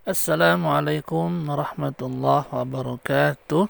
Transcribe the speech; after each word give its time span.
Assalamualaikum 0.00 1.28
warahmatullahi 1.44 2.48
wabarakatuh. 2.48 3.68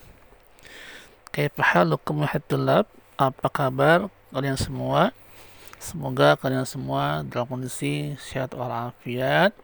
Kaifahalukum 1.35 2.23
wahai 2.23 2.39
Apa 3.19 3.51
kabar 3.51 4.07
kalian 4.31 4.55
semua? 4.55 5.11
Semoga 5.83 6.39
kalian 6.39 6.63
semua 6.63 7.27
dalam 7.27 7.51
kondisi 7.51 8.15
sehat 8.23 8.55
walafiat 8.55 9.59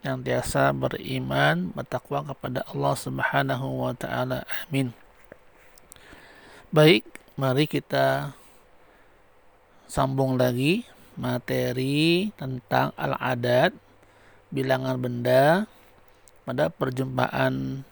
yang 0.00 0.24
biasa 0.24 0.72
beriman, 0.72 1.76
bertakwa 1.76 2.24
kepada 2.24 2.64
Allah 2.72 2.94
Subhanahu 2.96 3.68
wa 3.84 3.92
taala. 3.92 4.48
Amin. 4.64 4.96
Baik, 6.72 7.04
mari 7.36 7.68
kita 7.68 8.32
sambung 9.84 10.40
lagi 10.40 10.88
materi 11.20 12.32
tentang 12.40 12.96
al-adat, 12.96 13.76
bilangan 14.48 14.96
benda 14.96 15.68
pada 16.48 16.72
perjumpaan 16.72 17.84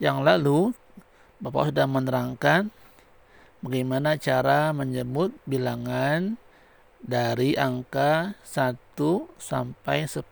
yang 0.00 0.24
lalu 0.24 0.72
Bapak 1.36 1.68
sudah 1.68 1.84
menerangkan 1.84 2.72
bagaimana 3.60 4.16
cara 4.16 4.72
menyebut 4.72 5.36
bilangan 5.44 6.40
dari 7.04 7.60
angka 7.60 8.40
1 8.40 8.72
sampai 9.36 10.08
10 10.08 10.24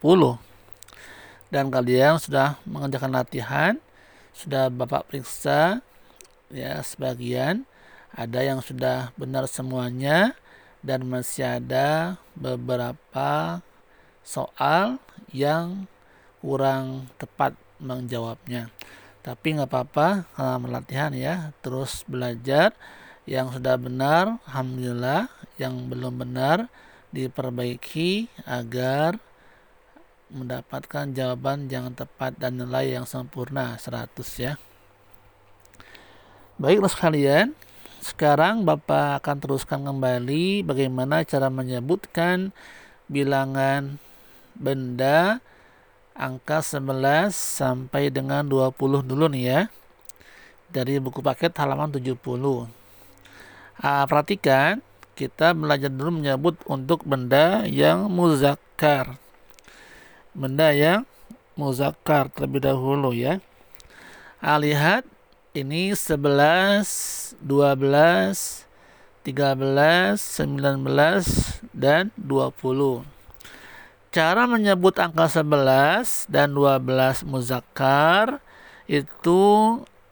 dan 1.52 1.68
kalian 1.68 2.16
sudah 2.16 2.56
mengerjakan 2.64 3.12
latihan 3.12 3.74
sudah 4.36 4.68
Bapak 4.68 5.08
periksa 5.08 5.80
ya 6.52 6.80
sebagian. 6.84 7.64
Ada 8.16 8.48
yang 8.48 8.60
sudah 8.64 9.12
benar 9.16 9.44
semuanya 9.48 10.36
dan 10.80 11.04
masih 11.04 11.60
ada 11.60 12.16
beberapa 12.36 13.60
soal 14.24 15.00
yang 15.32 15.88
kurang 16.46 17.10
tepat 17.18 17.58
menjawabnya. 17.82 18.70
Tapi 19.26 19.58
nggak 19.58 19.66
apa-apa 19.66 20.30
kalau 20.38 20.62
melatihan 20.62 21.10
ya, 21.10 21.50
terus 21.58 22.06
belajar 22.06 22.70
yang 23.26 23.50
sudah 23.50 23.74
benar, 23.74 24.38
alhamdulillah, 24.46 25.26
yang 25.58 25.90
belum 25.90 26.22
benar 26.22 26.70
diperbaiki 27.10 28.30
agar 28.46 29.18
mendapatkan 30.30 31.10
jawaban 31.10 31.66
yang 31.66 31.90
tepat 31.98 32.38
dan 32.38 32.62
nilai 32.62 32.94
yang 32.94 33.02
sempurna 33.02 33.74
100 33.82 34.14
ya. 34.38 34.54
Baiklah 36.62 36.90
sekalian, 36.94 37.58
sekarang 37.98 38.62
Bapak 38.62 39.18
akan 39.18 39.36
teruskan 39.42 39.82
kembali 39.82 40.62
bagaimana 40.62 41.26
cara 41.26 41.50
menyebutkan 41.50 42.54
bilangan 43.10 43.98
benda 44.54 45.42
angka 46.16 46.64
11 46.64 47.30
sampai 47.32 48.08
dengan 48.08 48.42
20 48.48 49.04
dulu 49.04 49.28
nih 49.28 49.44
ya. 49.44 49.60
Dari 50.72 50.98
buku 50.98 51.20
paket 51.22 51.54
halaman 51.60 51.92
70. 51.92 52.16
Ah, 53.76 54.02
perhatikan, 54.08 54.80
kita 55.12 55.52
belajar 55.52 55.92
dulu 55.92 56.20
menyebut 56.20 56.56
untuk 56.66 57.04
benda 57.04 57.68
yang 57.68 58.08
muzakkar. 58.08 59.20
Benda 60.32 60.72
yang 60.72 61.04
muzakkar 61.54 62.32
terlebih 62.32 62.64
dahulu 62.64 63.12
ya. 63.12 63.38
Ah, 64.40 64.56
lihat 64.60 65.04
ini 65.52 65.92
11, 65.92 67.36
12, 67.40 68.66
13, 69.24 70.20
19 70.20 71.60
dan 71.72 72.12
20 72.20 73.15
cara 74.16 74.48
menyebut 74.48 74.96
angka 74.96 75.28
11 75.28 76.32
dan 76.32 76.56
12 76.56 77.20
muzakkar 77.28 78.40
itu 78.88 79.44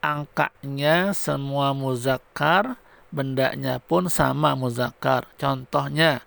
angkanya 0.05 1.17
semua 1.17 1.73
muzakkar, 1.73 2.77
bendanya 3.09 3.81
pun 3.81 4.13
sama 4.13 4.53
muzakkar. 4.53 5.25
Contohnya 5.41 6.21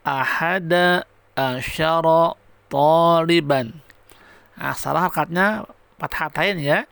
ahada 0.00 1.04
asyara 1.36 2.32
taliban. 2.72 3.76
Nah, 4.56 4.72
salah 4.72 5.12
hakatnya 5.12 5.68
fathatain 6.00 6.56
ya. 6.64 6.88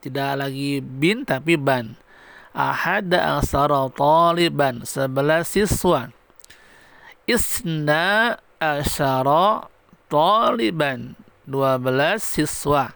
Tidak 0.00 0.32
lagi 0.40 0.80
bin 0.80 1.28
tapi 1.28 1.60
ban. 1.60 1.92
Ahada 2.56 3.36
asyara 3.36 3.92
taliban, 3.92 4.80
11 4.88 5.44
siswa. 5.44 6.08
Isna 7.28 8.40
asyara 8.56 9.73
taliban. 10.14 11.18
12 11.50 12.22
siswa. 12.22 12.94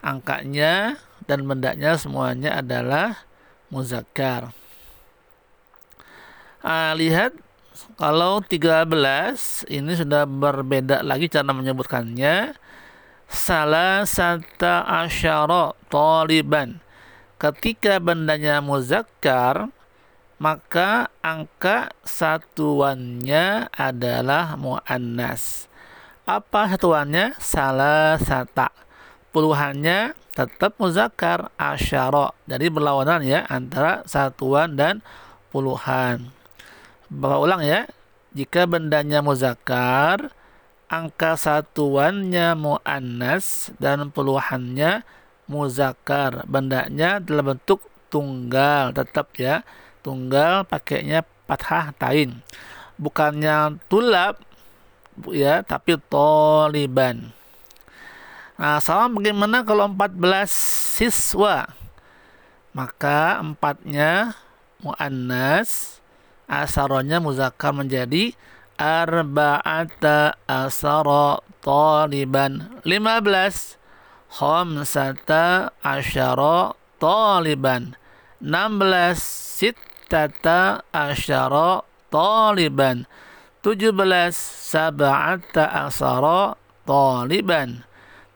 Angkanya 0.00 0.96
dan 1.28 1.44
bendanya 1.44 2.00
semuanya 2.00 2.64
adalah 2.64 3.28
muzakkar. 3.68 4.56
Ah, 6.64 6.96
lihat 6.96 7.36
kalau 8.00 8.40
13 8.40 8.88
ini 9.68 9.92
sudah 9.92 10.24
berbeda 10.24 11.04
lagi 11.04 11.28
cara 11.28 11.52
menyebutkannya. 11.52 12.56
Salah 13.28 14.04
satu 14.08 14.84
asyara 14.84 15.76
taliban. 15.92 16.80
Ketika 17.36 18.00
bendanya 18.00 18.64
muzakkar 18.64 19.68
maka 20.40 21.08
angka 21.24 21.94
satuannya 22.04 23.70
adalah 23.72 24.58
muannas 24.60 25.72
apa 26.24 26.72
satuannya? 26.72 27.36
Salah 27.36 28.16
sata. 28.16 28.72
Puluhannya 29.30 30.16
tetap 30.32 30.80
muzakkar 30.80 31.52
asyara. 31.60 32.32
Jadi 32.48 32.72
berlawanan 32.72 33.20
ya 33.20 33.44
antara 33.44 34.02
satuan 34.08 34.74
dan 34.74 35.04
puluhan. 35.52 36.32
Bapak 37.12 37.40
ulang 37.44 37.62
ya. 37.62 37.84
Jika 38.34 38.66
bendanya 38.66 39.22
muzakkar, 39.22 40.34
angka 40.90 41.38
satuannya 41.38 42.58
muannas 42.58 43.70
dan 43.78 44.10
puluhannya 44.10 45.06
muzakkar. 45.46 46.42
Bendanya 46.48 47.22
dalam 47.22 47.54
bentuk 47.54 47.84
tunggal 48.10 48.90
tetap 48.96 49.36
ya. 49.38 49.62
Tunggal 50.00 50.64
pakainya 50.66 51.22
fathah 51.44 51.92
tain. 51.94 52.40
Bukannya 52.96 53.78
tulab 53.86 54.40
ya 55.30 55.62
tapi 55.62 55.98
toliban 56.10 57.30
nah 58.54 58.78
sama 58.78 59.18
bagaimana 59.18 59.66
kalau 59.66 59.90
14 59.90 60.94
siswa? 60.94 61.74
Maka 62.70 63.42
empatnya 63.42 64.38
muannas 64.78 65.98
asaronya 66.46 67.18
muzakkar 67.18 67.74
menjadi 67.74 68.38
arba'ata 68.78 70.38
asara 70.46 71.42
taliban. 71.62 72.78
15 72.86 73.78
khamsata 74.30 75.74
asyara 75.82 76.78
taliban. 77.02 77.98
16 78.38 79.18
sittata 79.58 80.86
asyara 80.94 81.82
taliban 82.10 83.06
17 83.64 83.96
sab'ata 84.36 85.88
asara 85.88 86.52
taliban. 86.84 87.80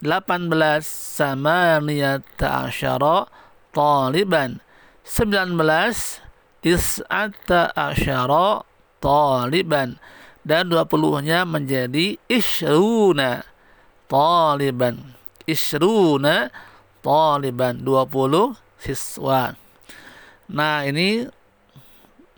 18 0.01 0.81
samaniyata 0.89 2.65
asyara 2.65 3.29
taliban. 3.69 4.65
19 5.05 6.25
tis'ata 6.65 7.77
asyara 7.77 8.65
taliban. 9.05 10.01
dan 10.49 10.73
20 10.73 11.29
nya 11.29 11.45
menjadi 11.45 12.17
isruna 12.25 13.45
taliban. 14.09 15.13
isruna 15.45 16.49
taliban. 17.05 17.85
20 17.85 18.57
siswa. 18.81 19.53
Nah 20.49 20.89
ini 20.89 21.29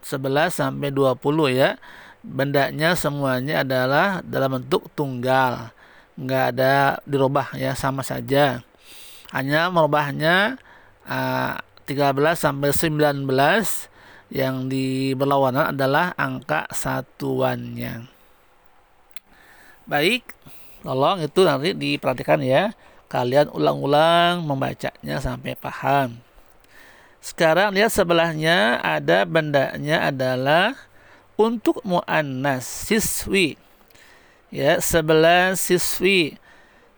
11 0.02 0.50
sampai 0.50 0.90
20 0.90 1.54
ya 1.54 1.78
bendanya 2.20 2.92
semuanya 2.96 3.64
adalah 3.64 4.20
dalam 4.24 4.60
bentuk 4.60 4.88
tunggal. 4.92 5.72
Nggak 6.20 6.44
ada 6.56 7.00
dirubah 7.08 7.56
ya 7.56 7.72
sama 7.72 8.04
saja. 8.04 8.60
Hanya 9.32 9.70
merubahnya 9.70 10.58
uh, 11.06 11.60
13 11.88 12.14
sampai 12.36 12.70
19 12.70 13.26
yang 14.30 14.70
di 14.70 15.12
berlawanan 15.18 15.74
adalah 15.74 16.14
angka 16.14 16.70
satuannya. 16.70 18.06
Baik 19.90 20.22
tolong 20.86 21.18
itu 21.24 21.40
nanti 21.42 21.74
diperhatikan 21.74 22.38
ya. 22.44 22.70
Kalian 23.10 23.50
ulang-ulang 23.50 24.46
membacanya 24.46 25.18
sampai 25.18 25.58
paham. 25.58 26.22
Sekarang 27.18 27.74
lihat 27.74 27.90
sebelahnya 27.90 28.78
ada 28.80 29.26
bendanya 29.26 30.08
adalah 30.08 30.78
untuk 31.40 31.80
muannas 31.88 32.68
siswi 32.68 33.56
ya 34.52 34.82
11 34.82 35.56
siswi 35.56 36.36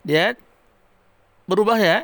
lihat 0.02 0.40
berubah 1.46 1.78
ya. 1.78 1.98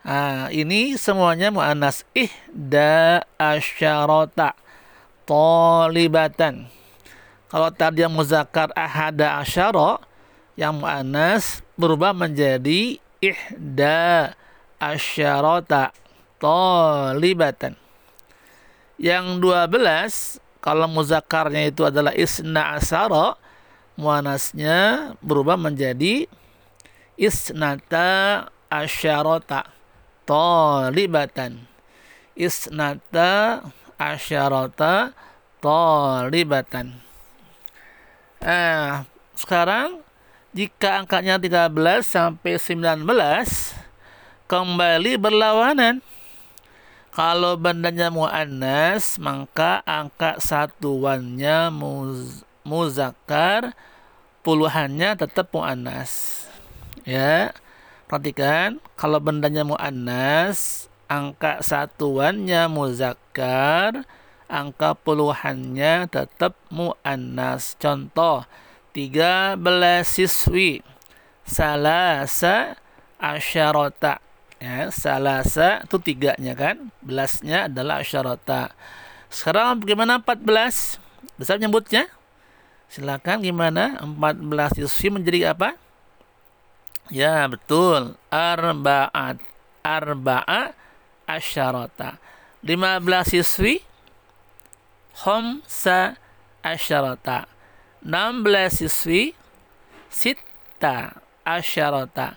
Nah, 0.00 0.48
ini 0.48 0.96
semuanya 0.96 1.52
mu'annas 1.52 2.08
ihda 2.16 3.24
asyarota 3.36 4.56
tolibatan. 5.28 6.72
Kalau 7.50 7.68
tadi 7.74 8.06
yang 8.06 8.14
muzakkar 8.14 8.72
ahada 8.72 9.42
asyara 9.42 10.00
yang 10.56 10.80
mu'annas 10.80 11.60
berubah 11.76 12.16
menjadi 12.16 12.96
ihda 13.20 14.32
asyarota 14.80 15.92
tolibatan. 16.40 17.76
Yang 18.96 19.24
12 20.40 20.49
kalau 20.60 20.84
muzakarnya 20.86 21.72
itu 21.72 21.88
adalah 21.88 22.12
isna 22.12 22.76
asara 22.76 23.36
muanasnya 23.96 25.12
berubah 25.24 25.56
menjadi 25.56 26.28
isnata 27.16 28.48
asyarota 28.68 29.68
talibatan. 30.28 31.64
Isnata 32.36 33.64
asyarota 34.00 35.12
talibatan. 35.60 36.96
Eh, 38.40 39.04
sekarang 39.36 40.00
jika 40.56 41.04
angkanya 41.04 41.36
13 41.36 42.04
sampai 42.04 42.56
19 42.56 43.76
kembali 44.48 45.20
berlawanan 45.20 46.00
kalau 47.10 47.58
bandanya 47.58 48.06
muannas 48.06 49.18
maka 49.18 49.82
angka 49.82 50.38
satuannya 50.38 51.74
muz, 51.74 52.46
muzakkar 52.62 53.74
puluhannya 54.46 55.18
tetap 55.18 55.50
muannas. 55.50 56.46
Ya 57.02 57.50
perhatikan 58.06 58.78
kalau 58.94 59.18
bendanya 59.18 59.66
muannas 59.66 60.86
angka 61.10 61.58
satuannya 61.66 62.70
muzakkar 62.70 64.06
angka 64.46 64.94
puluhannya 64.94 66.06
tetap 66.06 66.54
muannas. 66.70 67.74
Contoh 67.74 68.46
13 68.94 69.58
siswi 70.06 70.86
salasa 71.42 72.78
asyarota 73.18 74.22
ya 74.60 74.92
salasa 74.92 75.82
itu 75.82 75.96
tiganya 75.98 76.52
kan 76.52 76.92
belasnya 77.00 77.66
adalah 77.66 78.04
asyarota 78.04 78.70
sekarang 79.30 79.78
bagaimana 79.78 80.18
14 80.18 80.98
besar 81.38 81.62
nyebutnya? 81.62 82.10
Silakan 82.90 83.46
gimana 83.46 84.02
14 84.02 84.82
siswi 84.82 85.14
menjadi 85.14 85.54
apa? 85.54 85.78
Ya 87.14 87.46
betul. 87.46 88.18
Arba'at 88.34 89.38
arba'a 89.86 90.74
asyarota 91.30 92.18
15 92.66 93.06
siswi 93.30 93.86
khamsa 95.14 96.18
asyarota 96.66 97.46
16 98.02 98.82
siswi 98.82 99.38
sita 100.10 101.22
asyarota 101.46 102.34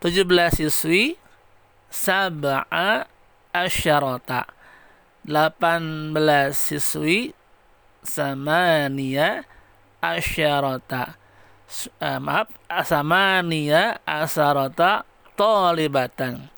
17 0.00 0.24
siswi 0.56 1.20
sab'a 1.90 3.04
asyarata. 3.52 4.46
18 5.26 6.16
siswi 6.54 7.34
samania 8.02 9.44
asyarata. 10.00 11.20
Uh, 12.02 12.18
maaf 12.18 12.50
samania 12.82 14.02
asarata 14.02 15.06
tolibatan 15.38 16.50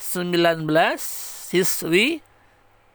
19 0.00 0.64
siswi 0.96 2.24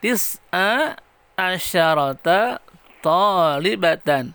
tis'a 0.01 0.97
asyarata 1.37 2.65
tolibatan 3.05 4.33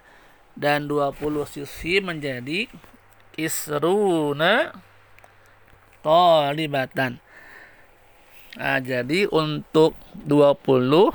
dan 0.54 0.86
20 0.86 1.18
siswi 1.50 1.98
menjadi 1.98 2.70
isruna 3.34 4.70
tolibatan 6.06 7.18
Nah, 8.56 8.80
jadi 8.80 9.28
untuk 9.28 9.92
20 10.24 11.12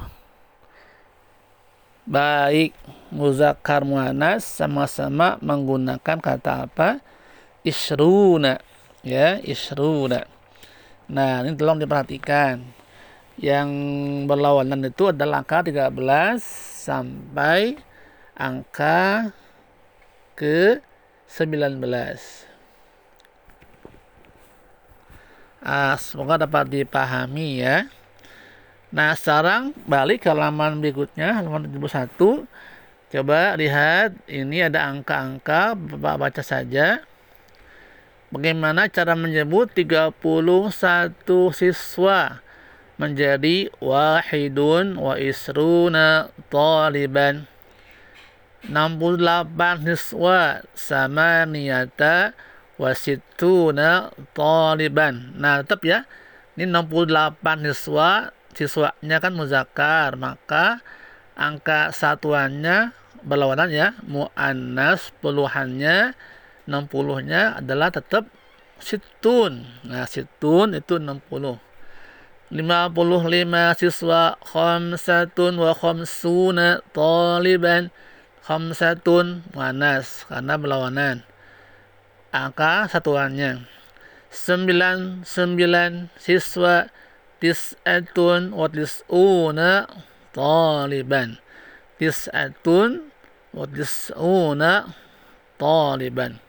baik 2.05 2.77
muzakkar 3.09 3.81
muannas 3.81 4.45
sama-sama 4.45 5.41
menggunakan 5.41 6.21
kata 6.21 6.69
apa? 6.69 7.01
Isruna. 7.65 8.61
Ya, 9.01 9.41
isruna. 9.41 10.29
Nah, 11.09 11.41
ini 11.41 11.57
tolong 11.57 11.81
diperhatikan. 11.81 12.61
Yang 13.41 13.69
berlawanan 14.29 14.85
itu 14.85 15.09
adalah 15.09 15.41
angka 15.41 15.65
13 15.65 16.45
sampai 16.85 17.73
angka 18.37 19.33
ke 20.37 20.77
19. 21.25 22.50
Uh, 25.61 25.93
semoga 26.01 26.41
dapat 26.41 26.73
dipahami 26.73 27.61
ya. 27.61 27.85
Nah, 28.89 29.13
sekarang 29.13 29.77
balik 29.85 30.25
ke 30.25 30.33
halaman 30.33 30.81
berikutnya, 30.81 31.37
halaman 31.37 31.69
71. 31.69 32.49
Coba 33.13 33.53
lihat, 33.55 34.17
ini 34.25 34.65
ada 34.65 34.89
angka-angka, 34.89 35.77
Bapak 35.77 36.15
baca 36.17 36.41
saja. 36.43 37.05
Bagaimana 38.33 38.89
cara 38.89 39.13
menyebut 39.13 39.69
31 39.77 40.17
siswa 41.53 42.41
menjadi 42.95 43.69
wahidun 43.77 44.97
wa 44.97 45.19
isruna 45.19 46.33
taliban. 46.49 47.45
68 48.65 49.85
siswa 49.85 50.63
sama 50.73 51.45
niyata 51.45 52.31
wasituna 52.81 54.09
taliban. 54.33 55.37
Nah, 55.37 55.61
tetap 55.61 55.85
ya. 55.85 56.09
Ini 56.57 56.65
68 56.65 57.37
siswa, 57.69 58.33
siswanya 58.57 59.17
kan 59.21 59.33
muzakkar, 59.37 60.17
maka 60.17 60.81
angka 61.37 61.93
satuannya 61.93 62.91
berlawanan 63.21 63.69
ya, 63.69 63.93
muannas 64.03 65.13
puluhannya 65.21 66.17
60-nya 66.65 67.61
adalah 67.61 67.93
tetap 67.93 68.27
situn. 68.81 69.63
Nah, 69.85 70.09
situn 70.09 70.75
itu 70.75 70.97
60. 70.97 71.61
55 72.51 73.79
siswa 73.79 74.35
khamsatun 74.43 75.55
wa 75.55 75.71
khamsuna 75.71 76.83
taliban 76.91 77.95
khamsatun 78.43 79.47
muannas 79.55 80.27
karena 80.27 80.59
berlawanan 80.59 81.30
angka 82.31 82.87
satuannya. 82.87 83.67
Sembilan 84.31 85.27
sembilan 85.27 86.15
siswa 86.15 86.87
tis'atun 87.43 88.55
wa 88.55 88.67
tis'una 88.71 89.91
taliban. 90.31 91.35
Tis'atun 91.99 93.11
wa 93.51 93.67
tis'una 93.67 94.87
taliban. 95.59 96.39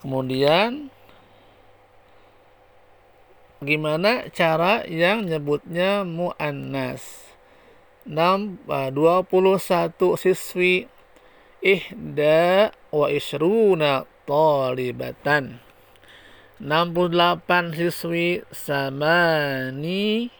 Kemudian 0.00 0.88
gimana 3.60 4.32
cara 4.32 4.88
yang 4.88 5.28
nyebutnya 5.28 6.08
muannas? 6.08 7.26
6 8.06 8.62
21 8.70 10.14
siswi 10.14 10.86
ihda 11.66 12.70
wa 12.94 13.10
isruna 13.10 14.06
talibatan. 14.22 15.58
68 16.62 17.74
siswi 17.74 18.46
samani 18.54 20.30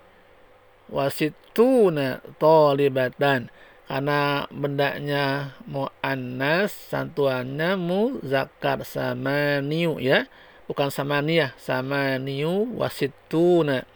wasituna 0.86 2.22
talibatan. 2.38 3.50
Karena 3.86 4.50
bendanya 4.50 5.54
muannas 5.66 6.74
santuannya 6.90 7.74
muzakkar 7.74 8.86
samaniu 8.86 9.98
ya. 9.98 10.30
Bukan 10.66 10.90
samaniah 10.90 11.54
samaniu 11.58 12.66
wasituna 12.78 13.86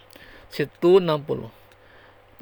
situ 0.50 0.98
60 0.98 1.50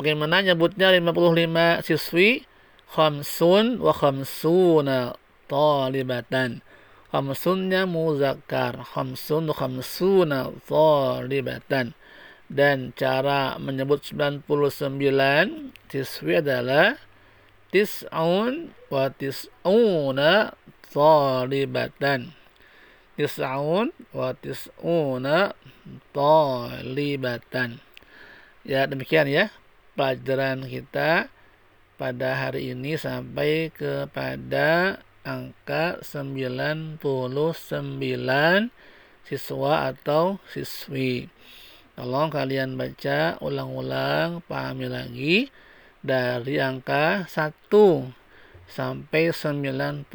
bagaimana 0.01 0.41
nyebutnya 0.41 0.97
55 0.97 1.85
siswi 1.85 2.48
khamsun 2.93 3.81
wa 3.81 3.93
khamsuna 3.93 5.17
talibatan 5.49 6.65
khamsunnya 7.13 7.85
muzakkar 7.89 8.85
khamsun 8.85 9.49
wa 9.49 9.55
khamsuna 9.57 10.39
talibatan 10.65 11.97
dan 12.49 12.97
cara 12.97 13.61
menyebut 13.61 14.01
99 14.01 14.45
tiswi 15.93 16.41
adalah 16.41 16.97
tis'un 17.69 18.73
wa 18.89 19.13
tis'una 19.13 20.57
talibatan. 20.89 22.33
Tis'un 23.21 23.93
wa 24.17 24.29
tis'una 24.33 25.53
talibatan. 26.17 27.71
Ya, 28.65 28.89
demikian 28.89 29.29
ya 29.29 29.53
pelajaran 29.97 30.65
kita 30.65 31.29
pada 31.99 32.47
hari 32.47 32.79
ini 32.79 32.95
sampai 32.95 33.75
kepada 33.75 35.03
angka 35.27 35.99
99 36.01 37.03
siswa 39.27 39.73
atau 39.91 40.39
siswi. 40.47 41.27
Tolong 41.99 42.31
kalian 42.31 42.79
baca 42.79 43.43
ulang-ulang, 43.43 44.47
pahami 44.47 44.87
lagi 44.87 45.51
dari 45.99 46.63
angka 46.63 47.27
1 47.27 47.67
sampai 48.71 49.35
99 49.35 50.07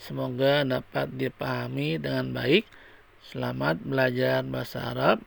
semoga 0.00 0.64
dapat 0.64 1.06
dipahami 1.12 2.00
dengan 2.00 2.32
baik. 2.32 2.64
Selamat 3.28 3.76
belajar 3.84 4.40
bahasa 4.40 4.88
Arab. 4.88 5.20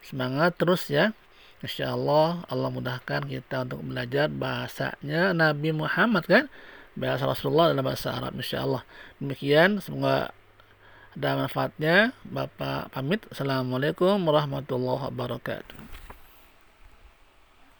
Semangat 0.00 0.56
terus 0.56 0.88
ya 0.88 1.12
Insya 1.60 1.92
Allah 1.92 2.40
Allah 2.48 2.70
mudahkan 2.72 3.28
kita 3.28 3.68
untuk 3.68 3.84
belajar 3.84 4.32
bahasanya 4.32 5.36
Nabi 5.36 5.76
Muhammad 5.76 6.24
kan? 6.24 6.44
Bahasa 6.96 7.28
Rasulullah 7.28 7.70
dalam 7.70 7.84
bahasa 7.84 8.16
Arab 8.16 8.34
Insya 8.40 8.64
Allah 8.64 8.82
demikian 9.20 9.78
semoga 9.84 10.32
ada 11.10 11.36
manfaatnya. 11.36 12.14
Bapak 12.22 12.94
pamit. 12.94 13.26
Assalamualaikum 13.34 14.16
warahmatullahi 14.24 15.10
wabarakatuh 15.10 16.09